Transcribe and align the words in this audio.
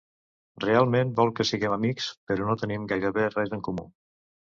Realment, 0.63 1.11
vol 1.19 1.31
que 1.39 1.45
siguem 1.49 1.75
amics, 1.75 2.07
però 2.31 2.47
no 2.47 2.55
tenim 2.63 2.87
gairebé 2.93 3.27
res 3.35 3.55
en 3.59 3.63
comú! 3.69 3.87